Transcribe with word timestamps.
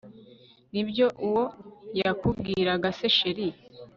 nibyo 0.73 1.07
uwo 1.27 1.43
yakubwiraga 1.99 2.87
se 2.97 3.07
chr 3.15 3.37